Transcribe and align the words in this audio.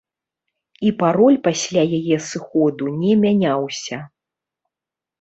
І 0.89 0.93
пароль 1.03 1.37
пасля 1.49 1.83
яе 1.99 2.17
сыходу 2.31 2.83
не 3.05 3.13
мяняўся. 3.23 4.05